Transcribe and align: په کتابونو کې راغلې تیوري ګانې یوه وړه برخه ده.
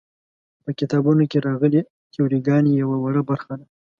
په 0.63 0.71
کتابونو 0.79 1.23
کې 1.31 1.43
راغلې 1.47 1.81
تیوري 2.11 2.39
ګانې 2.47 2.71
یوه 2.81 2.97
وړه 3.03 3.21
برخه 3.29 3.53
ده. 3.59 3.65